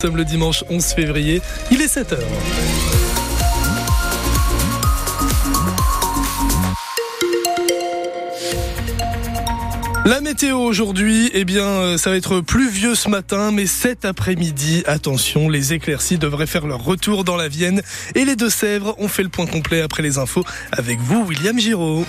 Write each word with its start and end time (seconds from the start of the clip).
Nous 0.00 0.10
sommes 0.10 0.16
le 0.18 0.24
dimanche 0.24 0.62
11 0.70 0.84
février, 0.92 1.42
il 1.72 1.82
est 1.82 1.92
7h. 1.92 2.18
La 10.06 10.20
météo 10.20 10.58
aujourd'hui, 10.58 11.32
eh 11.34 11.44
bien, 11.44 11.64
euh, 11.64 11.98
ça 11.98 12.10
va 12.10 12.16
être 12.16 12.38
pluvieux 12.38 12.94
ce 12.94 13.08
matin, 13.08 13.50
mais 13.50 13.66
cet 13.66 14.04
après-midi, 14.04 14.84
attention, 14.86 15.48
les 15.48 15.72
éclaircies 15.72 16.16
devraient 16.16 16.46
faire 16.46 16.68
leur 16.68 16.84
retour 16.84 17.24
dans 17.24 17.36
la 17.36 17.48
Vienne 17.48 17.82
et 18.14 18.24
les 18.24 18.36
Deux-Sèvres. 18.36 18.94
ont 19.00 19.08
fait 19.08 19.24
le 19.24 19.30
point 19.30 19.46
complet 19.46 19.80
après 19.80 20.04
les 20.04 20.18
infos 20.18 20.44
avec 20.70 21.00
vous, 21.00 21.24
William 21.26 21.58
Giraud. 21.58 22.06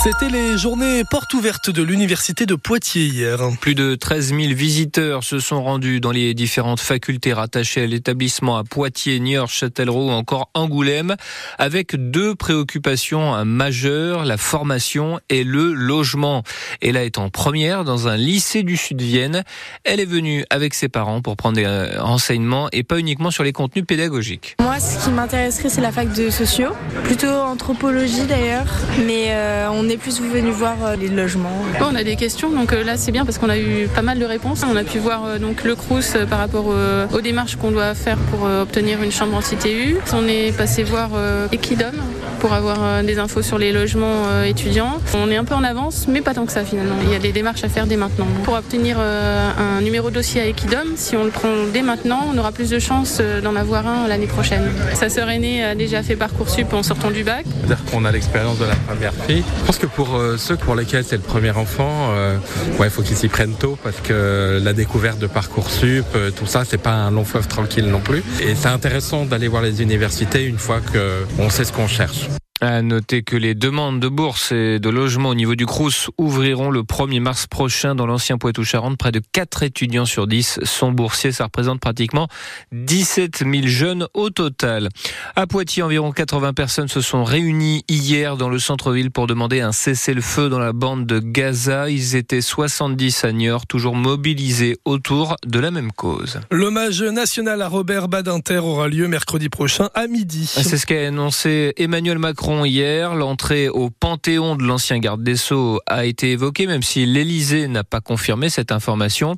C'était 0.00 0.28
les 0.28 0.56
journées 0.56 1.02
portes 1.10 1.34
ouvertes 1.34 1.70
de 1.70 1.82
l'université 1.82 2.46
de 2.46 2.54
Poitiers 2.54 3.06
hier. 3.06 3.40
Plus 3.60 3.74
de 3.74 3.96
13 3.96 4.28
000 4.28 4.54
visiteurs 4.54 5.24
se 5.24 5.40
sont 5.40 5.60
rendus 5.60 6.00
dans 6.00 6.12
les 6.12 6.34
différentes 6.34 6.78
facultés 6.78 7.32
rattachées 7.32 7.82
à 7.82 7.86
l'établissement 7.86 8.56
à 8.56 8.62
Poitiers, 8.62 9.18
Niort, 9.18 9.48
Châtellerault 9.48 10.06
ou 10.06 10.10
encore 10.10 10.50
Angoulême, 10.54 11.16
avec 11.58 11.96
deux 11.96 12.36
préoccupations 12.36 13.44
majeures, 13.44 14.24
la 14.24 14.36
formation 14.36 15.18
et 15.30 15.42
le 15.42 15.72
logement. 15.72 16.44
Et 16.80 16.92
là 16.92 17.04
est 17.04 17.18
en 17.18 17.28
première 17.28 17.82
dans 17.82 18.06
un 18.06 18.16
lycée 18.16 18.62
du 18.62 18.76
sud 18.76 18.98
de 18.98 19.04
Vienne. 19.04 19.42
Elle 19.82 19.98
est 19.98 20.04
venue 20.04 20.44
avec 20.48 20.74
ses 20.74 20.88
parents 20.88 21.22
pour 21.22 21.36
prendre 21.36 21.56
des 21.56 21.64
euh, 21.64 22.00
renseignements 22.00 22.68
et 22.70 22.84
pas 22.84 23.00
uniquement 23.00 23.32
sur 23.32 23.42
les 23.42 23.52
contenus 23.52 23.84
pédagogiques. 23.84 24.54
Moi, 24.60 24.78
ce 24.78 25.04
qui 25.04 25.10
m'intéresserait, 25.10 25.68
c'est 25.68 25.80
la 25.80 25.90
fac 25.90 26.12
de 26.12 26.30
sociaux, 26.30 26.70
plutôt 27.02 27.26
anthropologie 27.26 28.26
d'ailleurs, 28.28 28.68
mais 29.04 29.30
euh, 29.30 29.68
on 29.72 29.87
est 29.88 29.96
plus 29.96 30.20
venu 30.20 30.50
voir 30.50 30.76
euh, 30.84 30.96
les 30.96 31.08
logements. 31.08 31.62
on 31.80 31.94
a 31.94 32.04
des 32.04 32.16
questions, 32.16 32.50
donc 32.50 32.72
euh, 32.72 32.84
là 32.84 32.96
c'est 32.96 33.12
bien 33.12 33.24
parce 33.24 33.38
qu'on 33.38 33.48
a 33.48 33.58
eu 33.58 33.88
pas 33.94 34.02
mal 34.02 34.18
de 34.18 34.24
réponses. 34.24 34.64
On 34.68 34.76
a 34.76 34.84
pu 34.84 34.98
voir 34.98 35.24
euh, 35.24 35.38
donc 35.38 35.64
le 35.64 35.74
Crous 35.74 36.16
par 36.28 36.38
rapport 36.38 36.66
aux 37.12 37.20
démarches 37.20 37.56
qu'on 37.56 37.70
doit 37.70 37.94
faire 37.94 38.18
pour 38.30 38.42
obtenir 38.42 39.02
une 39.02 39.12
chambre 39.12 39.36
en 39.36 39.40
CTU. 39.40 39.96
On 40.12 40.26
est 40.26 40.56
passé 40.56 40.82
voir 40.82 41.10
Equidom 41.52 41.92
pour 42.40 42.52
avoir 42.52 43.02
des 43.02 43.18
infos 43.18 43.42
sur 43.42 43.58
les 43.58 43.72
logements 43.72 44.42
étudiants. 44.42 44.98
On 45.14 45.30
est 45.30 45.36
un 45.36 45.44
peu 45.44 45.54
en 45.54 45.64
avance, 45.64 46.06
mais 46.08 46.20
pas 46.20 46.34
tant 46.34 46.46
que 46.46 46.52
ça 46.52 46.64
finalement. 46.64 46.96
Il 47.02 47.10
y 47.10 47.14
a 47.14 47.18
des 47.18 47.32
démarches 47.32 47.64
à 47.64 47.68
faire 47.68 47.86
dès 47.86 47.96
maintenant. 47.96 48.26
Pour 48.44 48.54
obtenir 48.54 48.98
un 48.98 49.80
numéro 49.80 50.10
de 50.10 50.14
dossier 50.14 50.40
à 50.40 50.46
Equidom, 50.46 50.96
si 50.96 51.16
on 51.16 51.24
le 51.24 51.30
prend 51.30 51.48
dès 51.72 51.82
maintenant, 51.82 52.26
on 52.32 52.38
aura 52.38 52.52
plus 52.52 52.70
de 52.70 52.78
chances 52.78 53.20
d'en 53.42 53.56
avoir 53.56 53.86
un 53.86 54.08
l'année 54.08 54.26
prochaine. 54.26 54.70
Sa 54.94 55.08
sœur 55.08 55.28
aînée 55.28 55.64
a 55.64 55.74
déjà 55.74 56.02
fait 56.02 56.16
Parcoursup 56.16 56.72
en 56.72 56.82
sortant 56.82 57.10
du 57.10 57.24
bac. 57.24 57.44
C'est-à-dire 57.46 57.84
qu'on 57.90 58.04
a 58.04 58.12
l'expérience 58.12 58.58
de 58.58 58.64
la 58.64 58.76
première 58.76 59.12
fille. 59.26 59.44
Je 59.70 59.78
que 59.78 59.86
pour 59.86 60.16
euh, 60.16 60.36
ceux 60.36 60.56
pour 60.56 60.74
lesquels 60.74 61.04
c'est 61.04 61.16
le 61.16 61.22
premier 61.22 61.50
enfant, 61.50 62.10
euh, 62.10 62.36
ouais, 62.78 62.88
il 62.88 62.90
faut 62.90 63.02
qu'ils 63.02 63.16
s'y 63.16 63.28
prennent 63.28 63.54
tôt 63.54 63.78
parce 63.82 64.00
que 64.00 64.60
la 64.62 64.72
découverte 64.72 65.18
de 65.18 65.26
Parcoursup, 65.26 66.04
euh, 66.14 66.30
tout 66.30 66.46
ça, 66.46 66.64
c'est 66.68 66.78
pas 66.78 66.92
un 66.92 67.10
long 67.10 67.24
fleuve 67.24 67.46
tranquille 67.46 67.86
non 67.86 68.00
plus. 68.00 68.22
Et 68.40 68.54
c'est 68.54 68.68
intéressant 68.68 69.24
d'aller 69.24 69.48
voir 69.48 69.62
les 69.62 69.82
universités 69.82 70.44
une 70.44 70.58
fois 70.58 70.80
qu'on 70.80 71.50
sait 71.50 71.64
ce 71.64 71.72
qu'on 71.72 71.86
cherche. 71.86 72.27
À 72.60 72.82
noter 72.82 73.22
que 73.22 73.36
les 73.36 73.54
demandes 73.54 74.00
de 74.00 74.08
bourse 74.08 74.50
et 74.50 74.80
de 74.80 74.88
logement 74.88 75.28
au 75.28 75.34
niveau 75.36 75.54
du 75.54 75.64
Crous 75.64 76.10
ouvriront 76.18 76.70
le 76.70 76.82
1er 76.82 77.20
mars 77.20 77.46
prochain 77.46 77.94
dans 77.94 78.04
l'ancien 78.04 78.36
Poitou-Charentes. 78.36 78.98
Près 78.98 79.12
de 79.12 79.20
4 79.32 79.62
étudiants 79.62 80.06
sur 80.06 80.26
10 80.26 80.60
sont 80.64 80.90
boursiers. 80.90 81.30
Ça 81.30 81.44
représente 81.44 81.78
pratiquement 81.78 82.26
17 82.72 83.44
000 83.48 83.66
jeunes 83.66 84.08
au 84.12 84.30
total. 84.30 84.88
À 85.36 85.46
Poitiers, 85.46 85.84
environ 85.84 86.10
80 86.10 86.52
personnes 86.52 86.88
se 86.88 87.00
sont 87.00 87.22
réunies 87.22 87.84
hier 87.88 88.36
dans 88.36 88.48
le 88.48 88.58
centre-ville 88.58 89.12
pour 89.12 89.28
demander 89.28 89.60
un 89.60 89.70
cessez-le-feu 89.70 90.48
dans 90.48 90.58
la 90.58 90.72
bande 90.72 91.06
de 91.06 91.20
Gaza. 91.20 91.88
Ils 91.90 92.16
étaient 92.16 92.40
70 92.40 93.22
à 93.22 93.30
Niort, 93.30 93.68
toujours 93.68 93.94
mobilisés 93.94 94.78
autour 94.84 95.36
de 95.46 95.60
la 95.60 95.70
même 95.70 95.92
cause. 95.92 96.40
L'hommage 96.50 97.02
national 97.02 97.62
à 97.62 97.68
Robert 97.68 98.08
Badinter 98.08 98.58
aura 98.58 98.88
lieu 98.88 99.06
mercredi 99.06 99.48
prochain 99.48 99.90
à 99.94 100.08
midi. 100.08 100.50
C'est 100.52 100.76
ce 100.76 100.86
qu'a 100.86 101.06
annoncé 101.06 101.72
Emmanuel 101.76 102.18
Macron 102.18 102.47
hier. 102.48 103.14
L'entrée 103.14 103.68
au 103.68 103.90
Panthéon 103.90 104.56
de 104.56 104.62
l'ancien 104.62 104.98
garde 104.98 105.22
des 105.22 105.36
Sceaux 105.36 105.80
a 105.86 106.04
été 106.04 106.32
évoquée, 106.32 106.66
même 106.66 106.82
si 106.82 107.04
l'Élysée 107.04 107.68
n'a 107.68 107.84
pas 107.84 108.00
confirmé 108.00 108.48
cette 108.48 108.72
information. 108.72 109.36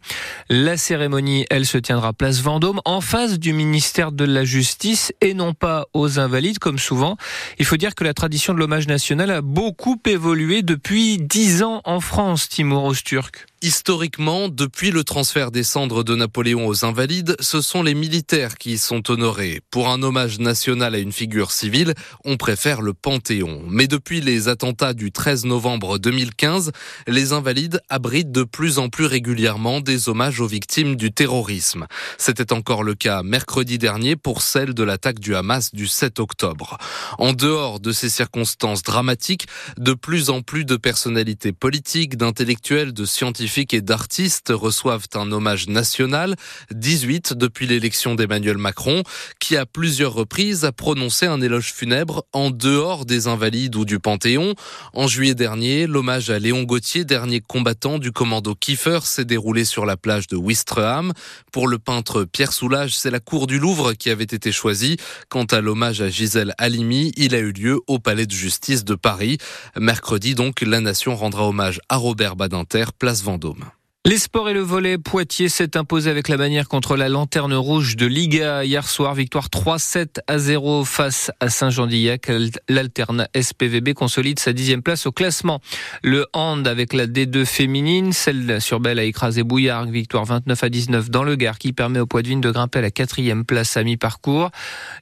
La 0.48 0.76
cérémonie, 0.76 1.44
elle, 1.50 1.66
se 1.66 1.78
tiendra 1.78 2.12
place 2.12 2.40
Vendôme, 2.40 2.80
en 2.84 3.00
face 3.00 3.38
du 3.38 3.52
ministère 3.52 4.12
de 4.12 4.24
la 4.24 4.44
Justice 4.44 5.12
et 5.20 5.34
non 5.34 5.54
pas 5.54 5.86
aux 5.92 6.18
Invalides, 6.18 6.58
comme 6.58 6.78
souvent. 6.78 7.16
Il 7.58 7.64
faut 7.64 7.76
dire 7.76 7.94
que 7.94 8.04
la 8.04 8.14
tradition 8.14 8.54
de 8.54 8.58
l'hommage 8.58 8.86
national 8.86 9.30
a 9.30 9.42
beaucoup 9.42 10.00
évolué 10.06 10.62
depuis 10.62 11.18
dix 11.18 11.62
ans 11.62 11.80
en 11.84 12.00
France, 12.00 12.48
Timur 12.48 12.84
Osturk. 12.84 13.49
Historiquement, 13.62 14.48
depuis 14.48 14.90
le 14.90 15.04
transfert 15.04 15.50
des 15.50 15.64
cendres 15.64 16.02
de 16.02 16.14
Napoléon 16.16 16.66
aux 16.66 16.86
Invalides, 16.86 17.36
ce 17.40 17.60
sont 17.60 17.82
les 17.82 17.92
militaires 17.92 18.56
qui 18.56 18.72
y 18.72 18.78
sont 18.78 19.10
honorés. 19.10 19.60
Pour 19.70 19.90
un 19.90 20.02
hommage 20.02 20.38
national 20.38 20.94
à 20.94 20.98
une 20.98 21.12
figure 21.12 21.52
civile, 21.52 21.92
on 22.24 22.38
préfère 22.38 22.80
le 22.80 22.94
Panthéon. 22.94 23.62
Mais 23.68 23.86
depuis 23.86 24.22
les 24.22 24.48
attentats 24.48 24.94
du 24.94 25.12
13 25.12 25.44
novembre 25.44 25.98
2015, 25.98 26.72
les 27.06 27.34
Invalides 27.34 27.82
abritent 27.90 28.32
de 28.32 28.44
plus 28.44 28.78
en 28.78 28.88
plus 28.88 29.04
régulièrement 29.04 29.82
des 29.82 30.08
hommages 30.08 30.40
aux 30.40 30.46
victimes 30.46 30.96
du 30.96 31.12
terrorisme. 31.12 31.86
C'était 32.16 32.54
encore 32.54 32.82
le 32.82 32.94
cas 32.94 33.22
mercredi 33.22 33.76
dernier 33.76 34.16
pour 34.16 34.40
celle 34.40 34.72
de 34.72 34.84
l'attaque 34.84 35.18
du 35.18 35.34
Hamas 35.34 35.74
du 35.74 35.86
7 35.86 36.18
octobre. 36.18 36.78
En 37.18 37.34
dehors 37.34 37.78
de 37.78 37.92
ces 37.92 38.08
circonstances 38.08 38.82
dramatiques, 38.82 39.48
de 39.76 39.92
plus 39.92 40.30
en 40.30 40.40
plus 40.40 40.64
de 40.64 40.76
personnalités 40.76 41.52
politiques, 41.52 42.16
d'intellectuels, 42.16 42.94
de 42.94 43.04
scientifiques, 43.04 43.49
et 43.58 43.80
d'artistes 43.80 44.52
reçoivent 44.54 45.08
un 45.14 45.32
hommage 45.32 45.66
national, 45.66 46.36
18 46.72 47.34
depuis 47.34 47.66
l'élection 47.66 48.14
d'Emmanuel 48.14 48.58
Macron, 48.58 49.02
qui 49.40 49.56
à 49.56 49.66
plusieurs 49.66 50.12
reprises 50.12 50.64
a 50.64 50.72
prononcé 50.72 51.26
un 51.26 51.40
éloge 51.40 51.72
funèbre 51.72 52.24
en 52.32 52.50
dehors 52.50 53.04
des 53.04 53.26
Invalides 53.26 53.74
ou 53.74 53.84
du 53.84 53.98
Panthéon. 53.98 54.54
En 54.94 55.08
juillet 55.08 55.34
dernier, 55.34 55.86
l'hommage 55.86 56.30
à 56.30 56.38
Léon 56.38 56.62
Gauthier, 56.62 57.04
dernier 57.04 57.40
combattant 57.40 57.98
du 57.98 58.12
commando 58.12 58.54
Kiefer, 58.54 59.00
s'est 59.02 59.24
déroulé 59.24 59.64
sur 59.64 59.84
la 59.84 59.96
plage 59.96 60.28
de 60.28 60.36
Wistreham. 60.36 61.12
Pour 61.52 61.66
le 61.66 61.78
peintre 61.78 62.24
Pierre 62.24 62.52
Soulages, 62.52 62.96
c'est 62.96 63.10
la 63.10 63.20
cour 63.20 63.46
du 63.46 63.58
Louvre 63.58 63.94
qui 63.94 64.10
avait 64.10 64.24
été 64.24 64.52
choisie. 64.52 64.96
Quant 65.28 65.44
à 65.44 65.60
l'hommage 65.60 66.00
à 66.00 66.08
Gisèle 66.08 66.54
Halimi, 66.56 67.12
il 67.16 67.34
a 67.34 67.38
eu 67.38 67.52
lieu 67.52 67.80
au 67.88 67.98
Palais 67.98 68.26
de 68.26 68.32
Justice 68.32 68.84
de 68.84 68.94
Paris. 68.94 69.38
Mercredi 69.76 70.34
donc, 70.34 70.60
la 70.60 70.80
nation 70.80 71.16
rendra 71.16 71.48
hommage 71.48 71.80
à 71.88 71.96
Robert 71.96 72.36
Badinter, 72.36 72.86
place 72.96 73.22
Vendôme. 73.22 73.39
Vendôme. 73.40 73.79
Les 74.10 74.18
sports 74.18 74.48
et 74.48 74.54
le 74.54 74.60
volet, 74.60 74.98
Poitiers 74.98 75.48
s'est 75.48 75.76
imposé 75.76 76.10
avec 76.10 76.26
la 76.26 76.36
manière 76.36 76.66
contre 76.66 76.96
la 76.96 77.08
lanterne 77.08 77.54
rouge 77.54 77.94
de 77.94 78.06
Liga 78.06 78.64
hier 78.64 78.88
soir. 78.88 79.14
Victoire 79.14 79.46
3-7 79.46 80.18
à 80.26 80.36
0 80.36 80.84
face 80.84 81.30
à 81.38 81.48
Saint-Jean-d'Illac. 81.48 82.28
L'alterne 82.68 83.28
SPVB 83.40 83.94
consolide 83.94 84.40
sa 84.40 84.52
dixième 84.52 84.82
place 84.82 85.06
au 85.06 85.12
classement. 85.12 85.60
Le 86.02 86.26
hand 86.32 86.66
avec 86.66 86.92
la 86.92 87.06
D2 87.06 87.44
féminine, 87.44 88.12
celle 88.12 88.60
sur 88.60 88.80
Belle 88.80 88.98
a 88.98 89.04
écrasé 89.04 89.44
Bouillard. 89.44 89.86
Victoire 89.86 90.24
29 90.24 90.64
à 90.64 90.68
19 90.68 91.08
dans 91.08 91.22
le 91.22 91.36
Gard 91.36 91.58
qui 91.58 91.72
permet 91.72 92.00
au 92.00 92.06
Poitvin 92.06 92.38
de 92.38 92.50
grimper 92.50 92.80
à 92.80 92.82
la 92.82 92.90
quatrième 92.90 93.44
place 93.44 93.76
à 93.76 93.84
mi-parcours. 93.84 94.50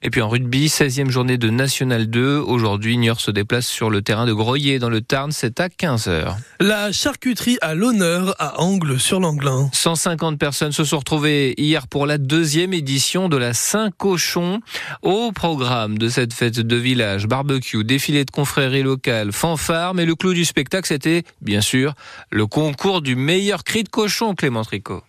Et 0.03 0.11
puis 0.11 0.21
en 0.21 0.29
rugby, 0.29 0.67
16e 0.67 1.09
journée 1.09 1.39
de 1.39 1.49
National 1.49 2.11
2. 2.11 2.37
Aujourd'hui, 2.37 2.95
Niort 2.99 3.21
se 3.21 3.31
déplace 3.31 3.65
sur 3.65 3.89
le 3.89 4.03
terrain 4.03 4.27
de 4.27 4.33
Groyer 4.33 4.77
dans 4.77 4.91
le 4.91 5.01
Tarn. 5.01 5.31
C'est 5.31 5.59
à 5.59 5.67
15h. 5.67 6.35
La 6.59 6.91
charcuterie 6.91 7.57
à 7.61 7.73
l'honneur 7.73 8.35
à 8.37 8.61
Angle 8.61 8.98
sur 8.99 9.19
l'Anglin. 9.19 9.69
150 9.73 10.37
personnes 10.37 10.71
se 10.71 10.83
sont 10.83 10.99
retrouvées 10.99 11.53
hier 11.57 11.87
pour 11.87 12.05
la 12.05 12.17
deuxième 12.17 12.73
édition 12.73 13.29
de 13.29 13.37
la 13.37 13.53
Saint-Cochon. 13.53 14.59
Au 15.01 15.31
programme 15.31 15.97
de 15.97 16.09
cette 16.09 16.33
fête 16.33 16.59
de 16.59 16.75
village, 16.75 17.27
barbecue, 17.27 17.83
défilé 17.83 18.25
de 18.25 18.31
confréries 18.31 18.83
locales, 18.83 19.31
fanfare, 19.31 19.93
mais 19.93 20.05
le 20.05 20.15
clou 20.15 20.33
du 20.33 20.45
spectacle, 20.45 20.87
c'était, 20.87 21.23
bien 21.41 21.61
sûr, 21.61 21.93
le 22.29 22.45
concours 22.45 23.01
du 23.01 23.15
meilleur 23.15 23.63
cri 23.63 23.83
de 23.83 23.89
cochon, 23.89 24.35
Clément 24.35 24.63
Tricot. 24.63 25.03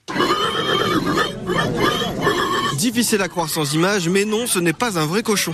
Difficile 2.80 3.20
à 3.20 3.28
croire 3.28 3.50
sans 3.50 3.74
image, 3.74 4.08
mais 4.08 4.24
non, 4.24 4.46
ce 4.46 4.58
n'est 4.58 4.72
pas 4.72 4.98
un 4.98 5.04
vrai 5.04 5.22
cochon. 5.22 5.52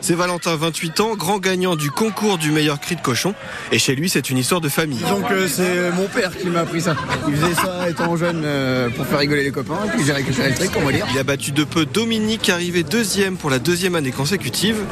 C'est 0.00 0.14
Valentin, 0.14 0.56
28 0.56 0.98
ans, 0.98 1.14
grand 1.14 1.38
gagnant 1.38 1.76
du 1.76 1.92
concours 1.92 2.38
du 2.38 2.50
meilleur 2.50 2.80
cri 2.80 2.96
de 2.96 3.00
cochon. 3.00 3.32
Et 3.70 3.78
chez 3.78 3.94
lui, 3.94 4.08
c'est 4.08 4.30
une 4.30 4.38
histoire 4.38 4.60
de 4.60 4.68
famille. 4.68 4.98
Donc 5.08 5.26
c'est 5.46 5.92
mon 5.92 6.08
père 6.08 6.36
qui 6.36 6.48
m'a 6.48 6.62
appris 6.62 6.80
ça. 6.80 6.96
Il 7.28 7.36
faisait 7.36 7.54
ça 7.54 7.88
étant 7.88 8.16
jeune 8.16 8.42
euh, 8.44 8.90
pour 8.90 9.06
faire 9.06 9.20
rigoler 9.20 9.44
les 9.44 9.52
copains. 9.52 9.78
Et 9.86 9.90
puis 9.90 10.04
j'ai 10.04 10.12
récupéré 10.12 10.48
le 10.48 10.56
truc, 10.56 10.70
on 10.76 10.84
va 10.84 10.90
dire. 10.90 11.06
Il 11.12 11.18
a 11.20 11.22
battu 11.22 11.52
de 11.52 11.62
peu 11.62 11.86
Dominique, 11.86 12.48
arrivé 12.48 12.82
deuxième 12.82 13.36
pour 13.36 13.48
la 13.48 13.60
deuxième 13.60 13.94
année 13.94 14.10
consécutive. 14.10 14.82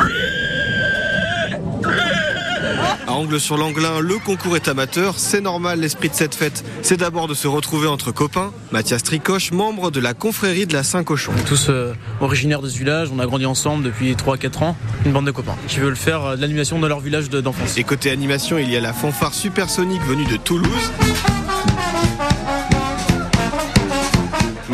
Angle 3.15 3.39
sur 3.39 3.57
l'Anglin, 3.57 4.01
le 4.01 4.19
concours 4.19 4.57
est 4.57 4.67
amateur. 4.67 5.19
C'est 5.19 5.41
normal, 5.41 5.79
l'esprit 5.79 6.09
de 6.09 6.15
cette 6.15 6.35
fête, 6.35 6.65
c'est 6.83 6.97
d'abord 6.97 7.29
de 7.29 7.35
se 7.35 7.47
retrouver 7.47 7.87
entre 7.87 8.11
copains. 8.11 8.53
Mathias 8.73 9.05
Tricoche, 9.05 9.53
membre 9.53 9.93
de 9.93 10.01
la 10.01 10.15
confrérie 10.15 10.67
de 10.67 10.73
la 10.73 10.83
Saint-Cochon. 10.83 11.33
Tous 11.47 11.69
euh, 11.69 11.95
originaires 12.21 12.61
de 12.61 12.69
ce 12.69 12.77
village, 12.77 13.11
on 13.15 13.21
a 13.21 13.27
grandi 13.27 13.47
ensemble 13.47 13.85
depuis 13.85 14.13
3-4 14.15 14.65
ans, 14.65 14.77
une 15.07 15.13
bande 15.13 15.27
de 15.27 15.31
copains 15.31 15.57
qui 15.69 15.79
veulent 15.79 15.97
faire 15.97 16.25
euh, 16.25 16.37
de 16.37 16.41
l'animation 16.41 16.81
dans 16.81 16.89
leur 16.89 17.01
village 17.01 17.31
d'enfance. 17.31 17.79
Et 17.79 17.85
côté 17.85 18.11
animation, 18.11 18.59
il 18.59 18.69
y 18.69 18.77
a 18.77 18.81
la 18.81 18.93
fanfare 18.93 19.33
supersonique 19.33 20.03
venue 20.03 20.25
de 20.25 20.37
Toulouse. 20.37 20.91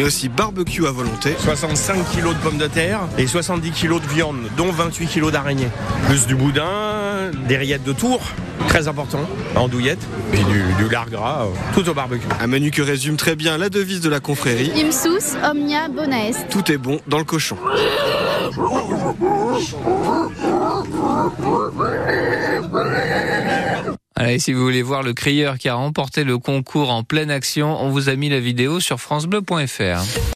Mais 0.00 0.06
aussi 0.06 0.30
barbecue 0.30 0.86
à 0.86 0.92
volonté. 0.92 1.34
65 1.38 1.98
kg 2.14 2.28
de 2.28 2.38
pommes 2.42 2.56
de 2.56 2.66
terre 2.66 3.00
et 3.18 3.26
70 3.26 3.72
kg 3.72 4.00
de 4.00 4.06
viande, 4.06 4.38
dont 4.56 4.72
28 4.72 5.08
kg 5.08 5.30
d'araignées. 5.30 5.68
Plus 6.06 6.26
du 6.26 6.34
boudin, 6.34 7.30
des 7.46 7.58
rillettes 7.58 7.84
de 7.84 7.92
tour, 7.92 8.18
très 8.66 8.88
important, 8.88 9.28
en 9.56 9.68
douillette, 9.68 10.00
et 10.32 10.38
du, 10.38 10.62
du 10.82 10.88
lard 10.90 11.10
gras, 11.10 11.42
euh, 11.42 11.48
tout 11.74 11.86
au 11.86 11.92
barbecue. 11.92 12.26
Un 12.40 12.46
menu 12.46 12.70
que 12.70 12.80
résume 12.80 13.16
très 13.16 13.36
bien 13.36 13.58
la 13.58 13.68
devise 13.68 14.00
de 14.00 14.08
la 14.08 14.20
confrérie. 14.20 14.72
Imsus 14.74 15.36
omnia 15.44 15.88
bona 15.88 16.28
est. 16.28 16.48
Tout 16.48 16.72
est 16.72 16.78
bon 16.78 16.98
dans 17.06 17.18
le 17.18 17.24
cochon. 17.24 17.58
Allez, 24.30 24.38
si 24.38 24.52
vous 24.52 24.62
voulez 24.62 24.82
voir 24.82 25.02
le 25.02 25.12
crieur 25.12 25.58
qui 25.58 25.68
a 25.68 25.74
remporté 25.74 26.22
le 26.22 26.38
concours 26.38 26.92
en 26.92 27.02
pleine 27.02 27.32
action, 27.32 27.82
on 27.82 27.90
vous 27.90 28.08
a 28.08 28.14
mis 28.14 28.28
la 28.28 28.38
vidéo 28.38 28.78
sur 28.78 29.00
francebleu.fr. 29.00 30.20